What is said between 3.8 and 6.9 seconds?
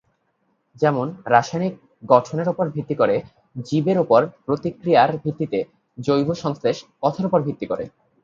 উপর প্রতিক্রিয়ার ভিত্তিতে, জৈব-সংশ্লেষ